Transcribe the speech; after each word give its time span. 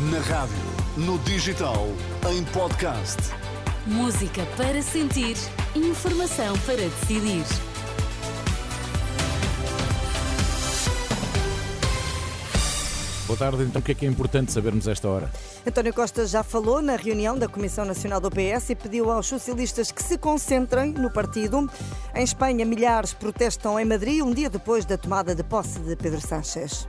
Na 0.00 0.20
rádio, 0.20 0.54
no 0.96 1.18
digital, 1.24 1.88
em 2.30 2.44
podcast. 2.52 3.16
Música 3.84 4.46
para 4.56 4.80
sentir, 4.80 5.36
informação 5.74 6.56
para 6.60 6.76
decidir. 6.76 7.42
Boa 13.26 13.36
tarde, 13.36 13.64
então 13.64 13.80
o 13.80 13.84
que 13.84 13.90
é 13.90 13.94
que 13.96 14.06
é 14.06 14.08
importante 14.08 14.52
sabermos 14.52 14.86
esta 14.86 15.08
hora? 15.08 15.28
António 15.66 15.92
Costa 15.92 16.24
já 16.28 16.44
falou 16.44 16.80
na 16.80 16.94
reunião 16.94 17.36
da 17.36 17.48
Comissão 17.48 17.84
Nacional 17.84 18.20
do 18.20 18.30
PS 18.30 18.70
e 18.70 18.76
pediu 18.76 19.10
aos 19.10 19.26
socialistas 19.26 19.90
que 19.90 20.00
se 20.00 20.16
concentrem 20.16 20.92
no 20.92 21.10
partido. 21.10 21.68
Em 22.14 22.22
Espanha, 22.22 22.64
milhares 22.64 23.12
protestam 23.14 23.80
em 23.80 23.84
Madrid 23.84 24.22
um 24.22 24.32
dia 24.32 24.48
depois 24.48 24.84
da 24.84 24.96
tomada 24.96 25.34
de 25.34 25.42
posse 25.42 25.80
de 25.80 25.96
Pedro 25.96 26.20
Sánchez. 26.20 26.86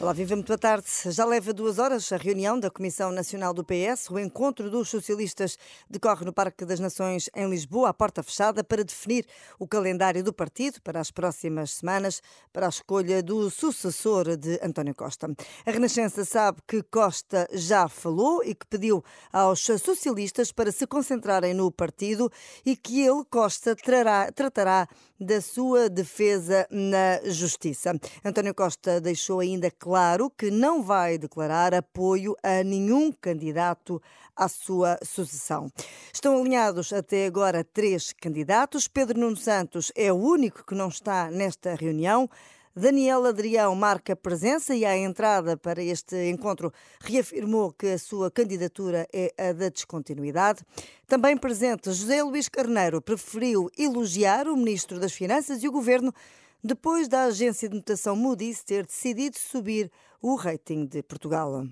Olá, 0.00 0.14
viva, 0.14 0.34
muito 0.34 0.46
boa 0.46 0.56
tarde. 0.56 0.86
Já 1.08 1.26
leva 1.26 1.52
duas 1.52 1.78
horas 1.78 2.10
a 2.10 2.16
reunião 2.16 2.58
da 2.58 2.70
Comissão 2.70 3.12
Nacional 3.12 3.52
do 3.52 3.62
PS. 3.62 4.08
O 4.08 4.18
encontro 4.18 4.70
dos 4.70 4.88
socialistas 4.88 5.58
decorre 5.90 6.24
no 6.24 6.32
Parque 6.32 6.64
das 6.64 6.80
Nações, 6.80 7.28
em 7.36 7.50
Lisboa, 7.50 7.90
à 7.90 7.92
porta 7.92 8.22
fechada, 8.22 8.64
para 8.64 8.82
definir 8.82 9.26
o 9.58 9.68
calendário 9.68 10.24
do 10.24 10.32
partido 10.32 10.80
para 10.80 11.00
as 11.00 11.10
próximas 11.10 11.72
semanas, 11.72 12.22
para 12.50 12.64
a 12.64 12.70
escolha 12.70 13.22
do 13.22 13.50
sucessor 13.50 14.38
de 14.38 14.58
António 14.62 14.94
Costa. 14.94 15.30
A 15.66 15.70
Renascença 15.70 16.24
sabe 16.24 16.62
que 16.66 16.82
Costa 16.82 17.46
já 17.52 17.86
falou 17.86 18.42
e 18.42 18.54
que 18.54 18.66
pediu 18.66 19.04
aos 19.30 19.60
socialistas 19.60 20.50
para 20.50 20.72
se 20.72 20.86
concentrarem 20.86 21.52
no 21.52 21.70
partido 21.70 22.32
e 22.64 22.74
que 22.74 23.02
ele, 23.02 23.22
Costa, 23.30 23.76
trará, 23.76 24.32
tratará 24.32 24.88
da 25.20 25.42
sua 25.42 25.90
defesa 25.90 26.66
na 26.70 27.20
Justiça. 27.24 27.92
António 28.24 28.54
Costa 28.54 28.98
deixou 28.98 29.40
ainda 29.40 29.70
claro 29.70 29.89
claro 29.90 30.30
que 30.30 30.52
não 30.52 30.84
vai 30.84 31.18
declarar 31.18 31.74
apoio 31.74 32.36
a 32.44 32.62
nenhum 32.62 33.10
candidato 33.10 34.00
à 34.36 34.46
sua 34.46 34.96
sucessão. 35.02 35.68
Estão 36.14 36.40
alinhados 36.40 36.92
até 36.92 37.26
agora 37.26 37.64
três 37.64 38.12
candidatos. 38.12 38.86
Pedro 38.86 39.18
Nuno 39.18 39.36
Santos 39.36 39.90
é 39.96 40.12
o 40.12 40.16
único 40.16 40.64
que 40.64 40.76
não 40.76 40.86
está 40.86 41.28
nesta 41.28 41.74
reunião. 41.74 42.30
Daniel 42.72 43.26
Adrião 43.26 43.74
marca 43.74 44.14
presença 44.14 44.76
e 44.76 44.84
à 44.84 44.96
entrada 44.96 45.56
para 45.56 45.82
este 45.82 46.30
encontro 46.30 46.72
reafirmou 47.00 47.72
que 47.72 47.88
a 47.88 47.98
sua 47.98 48.30
candidatura 48.30 49.08
é 49.12 49.34
a 49.36 49.52
da 49.52 49.70
descontinuidade. 49.70 50.62
Também 51.08 51.36
presente, 51.36 51.90
José 51.92 52.22
Luís 52.22 52.48
Carneiro 52.48 53.02
preferiu 53.02 53.68
elogiar 53.76 54.46
o 54.46 54.56
Ministro 54.56 55.00
das 55.00 55.12
Finanças 55.12 55.64
e 55.64 55.68
o 55.68 55.72
Governo 55.72 56.14
depois 56.62 57.08
da 57.08 57.24
agência 57.24 57.68
de 57.68 57.76
notação 57.76 58.14
Moody's 58.14 58.62
ter 58.62 58.86
decidido 58.86 59.36
subir 59.38 59.90
o 60.20 60.34
rating 60.36 60.86
de 60.86 61.02
Portugal. 61.02 61.66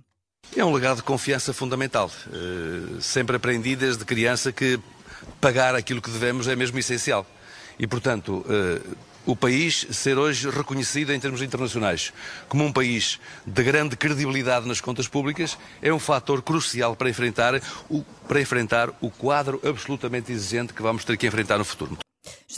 É 0.56 0.64
um 0.64 0.72
legado 0.72 0.98
de 0.98 1.02
confiança 1.02 1.52
fundamental. 1.52 2.10
Uh, 2.26 3.00
sempre 3.00 3.36
aprendi 3.36 3.76
desde 3.76 4.04
criança 4.04 4.50
que 4.50 4.80
pagar 5.40 5.74
aquilo 5.74 6.00
que 6.00 6.10
devemos 6.10 6.48
é 6.48 6.56
mesmo 6.56 6.78
essencial. 6.78 7.26
E, 7.78 7.86
portanto, 7.86 8.44
uh, 8.46 8.96
o 9.26 9.36
país 9.36 9.86
ser 9.90 10.16
hoje 10.16 10.48
reconhecido 10.48 11.12
em 11.12 11.20
termos 11.20 11.42
internacionais 11.42 12.14
como 12.48 12.64
um 12.64 12.72
país 12.72 13.20
de 13.46 13.62
grande 13.62 13.94
credibilidade 13.94 14.66
nas 14.66 14.80
contas 14.80 15.06
públicas 15.06 15.58
é 15.82 15.92
um 15.92 15.98
fator 15.98 16.40
crucial 16.40 16.96
para 16.96 17.10
enfrentar 17.10 17.60
o, 17.90 18.02
para 18.26 18.40
enfrentar 18.40 18.88
o 19.02 19.10
quadro 19.10 19.60
absolutamente 19.62 20.32
exigente 20.32 20.72
que 20.72 20.82
vamos 20.82 21.04
ter 21.04 21.16
que 21.18 21.26
enfrentar 21.26 21.58
no 21.58 21.64
futuro. 21.64 21.98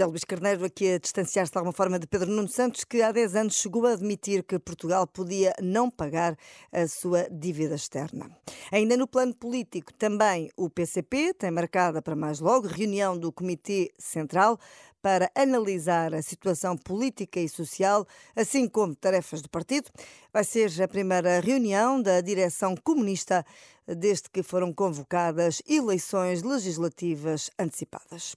José 0.00 0.06
Luís 0.06 0.24
Carneiro 0.24 0.64
aqui 0.64 0.94
a 0.94 0.98
distanciar-se 0.98 1.52
de 1.52 1.58
alguma 1.58 1.74
forma 1.74 1.98
de 1.98 2.06
Pedro 2.06 2.30
Nuno 2.30 2.48
Santos, 2.48 2.84
que 2.84 3.02
há 3.02 3.12
10 3.12 3.36
anos 3.36 3.56
chegou 3.56 3.86
a 3.86 3.92
admitir 3.92 4.42
que 4.42 4.58
Portugal 4.58 5.06
podia 5.06 5.52
não 5.60 5.90
pagar 5.90 6.38
a 6.72 6.88
sua 6.88 7.28
dívida 7.30 7.74
externa. 7.74 8.30
Ainda 8.72 8.96
no 8.96 9.06
plano 9.06 9.34
político, 9.34 9.92
também 9.92 10.50
o 10.56 10.70
PCP 10.70 11.34
tem 11.34 11.50
marcada 11.50 12.00
para 12.00 12.16
mais 12.16 12.40
logo 12.40 12.66
reunião 12.66 13.18
do 13.18 13.30
Comitê 13.30 13.92
Central 13.98 14.58
para 15.02 15.30
analisar 15.34 16.14
a 16.14 16.22
situação 16.22 16.78
política 16.78 17.38
e 17.38 17.48
social, 17.48 18.06
assim 18.34 18.68
como 18.68 18.94
tarefas 18.94 19.42
do 19.42 19.50
partido. 19.50 19.90
Vai 20.32 20.44
ser 20.44 20.70
a 20.82 20.88
primeira 20.88 21.40
reunião 21.40 22.00
da 22.00 22.22
direção 22.22 22.74
comunista 22.74 23.44
desde 23.86 24.30
que 24.30 24.42
foram 24.42 24.72
convocadas 24.72 25.62
eleições 25.68 26.42
legislativas 26.42 27.50
antecipadas. 27.58 28.36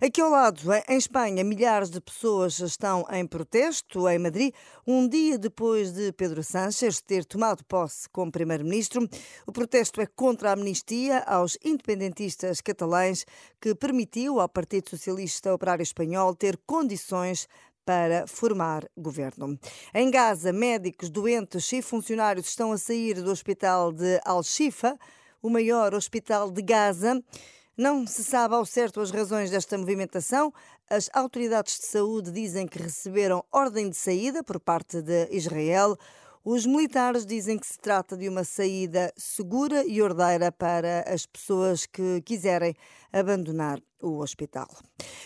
Aqui 0.00 0.20
ao 0.20 0.30
lado, 0.30 0.60
em 0.88 0.96
Espanha, 0.96 1.44
milhares 1.44 1.88
de 1.88 2.00
pessoas 2.00 2.58
estão 2.58 3.06
em 3.10 3.26
protesto 3.26 4.08
em 4.08 4.18
Madrid, 4.18 4.52
um 4.86 5.08
dia 5.08 5.38
depois 5.38 5.92
de 5.92 6.12
Pedro 6.12 6.42
Sánchez 6.42 7.00
ter 7.00 7.24
tomado 7.24 7.64
posse 7.64 8.08
como 8.10 8.32
primeiro-ministro. 8.32 9.08
O 9.46 9.52
protesto 9.52 10.00
é 10.00 10.06
contra 10.06 10.50
a 10.50 10.52
amnistia 10.52 11.20
aos 11.20 11.56
independentistas 11.64 12.60
catalães, 12.60 13.24
que 13.60 13.74
permitiu 13.74 14.40
ao 14.40 14.48
Partido 14.48 14.90
Socialista 14.90 15.54
Operário 15.54 15.82
Espanhol 15.82 16.34
ter 16.34 16.58
condições 16.66 17.48
para 17.84 18.26
formar 18.26 18.88
governo. 18.96 19.58
Em 19.94 20.10
Gaza, 20.10 20.52
médicos, 20.52 21.10
doentes 21.10 21.72
e 21.72 21.82
funcionários 21.82 22.48
estão 22.48 22.72
a 22.72 22.78
sair 22.78 23.22
do 23.22 23.30
hospital 23.30 23.92
de 23.92 24.20
Al-Shifa, 24.24 24.98
o 25.42 25.50
maior 25.50 25.94
hospital 25.94 26.50
de 26.50 26.62
Gaza. 26.62 27.22
Não 27.76 28.06
se 28.06 28.22
sabe 28.22 28.54
ao 28.54 28.64
certo 28.64 29.00
as 29.00 29.10
razões 29.10 29.50
desta 29.50 29.76
movimentação. 29.76 30.52
As 30.88 31.10
autoridades 31.12 31.78
de 31.78 31.86
saúde 31.86 32.30
dizem 32.30 32.66
que 32.66 32.78
receberam 32.78 33.44
ordem 33.50 33.90
de 33.90 33.96
saída 33.96 34.44
por 34.44 34.60
parte 34.60 35.02
de 35.02 35.28
Israel. 35.30 35.96
Os 36.46 36.66
militares 36.66 37.24
dizem 37.24 37.58
que 37.58 37.66
se 37.66 37.78
trata 37.78 38.18
de 38.18 38.28
uma 38.28 38.44
saída 38.44 39.10
segura 39.16 39.82
e 39.86 40.02
ordeira 40.02 40.52
para 40.52 41.00
as 41.08 41.24
pessoas 41.24 41.86
que 41.86 42.20
quiserem 42.20 42.76
abandonar 43.10 43.80
o 44.02 44.18
hospital. 44.18 44.68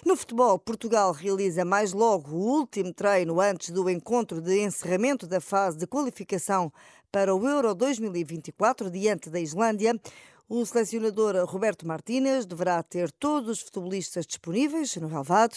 No 0.06 0.16
futebol, 0.16 0.56
Portugal 0.60 1.10
realiza 1.10 1.64
mais 1.64 1.92
logo 1.92 2.30
o 2.30 2.60
último 2.60 2.94
treino 2.94 3.40
antes 3.40 3.70
do 3.70 3.90
encontro 3.90 4.40
de 4.40 4.60
encerramento 4.60 5.26
da 5.26 5.40
fase 5.40 5.76
de 5.76 5.88
qualificação 5.88 6.72
para 7.10 7.34
o 7.34 7.48
Euro 7.48 7.74
2024 7.74 8.88
diante 8.88 9.28
da 9.28 9.40
Islândia. 9.40 10.00
O 10.48 10.64
selecionador 10.64 11.34
Roberto 11.46 11.84
Martínez 11.84 12.46
deverá 12.46 12.80
ter 12.80 13.10
todos 13.10 13.50
os 13.50 13.60
futebolistas 13.62 14.24
disponíveis 14.24 14.94
no 14.94 15.08
relvado. 15.08 15.56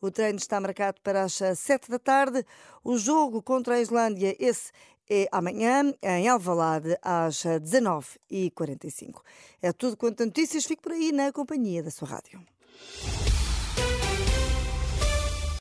O 0.00 0.10
treino 0.10 0.38
está 0.38 0.58
marcado 0.58 0.98
para 1.02 1.24
as 1.24 1.34
7 1.34 1.90
da 1.90 1.98
tarde. 1.98 2.46
O 2.82 2.96
jogo 2.96 3.42
contra 3.42 3.74
a 3.74 3.80
Islândia, 3.82 4.34
esse 4.38 4.72
é 5.10 5.28
amanhã 5.32 5.92
em 6.00 6.28
Alvalade 6.28 6.96
às 7.02 7.42
19h45. 7.42 9.22
É 9.60 9.72
tudo 9.72 9.96
quanto 9.96 10.22
a 10.22 10.26
notícias. 10.26 10.64
Fico 10.64 10.82
por 10.82 10.92
aí 10.92 11.10
na 11.10 11.32
companhia 11.32 11.82
da 11.82 11.90
sua 11.90 12.06
rádio. 12.06 12.40